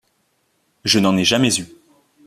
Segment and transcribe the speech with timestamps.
[0.83, 1.67] Je n'en ai jamais eu.